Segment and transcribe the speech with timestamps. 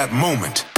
[0.00, 0.69] that moment.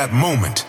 [0.00, 0.59] That moment.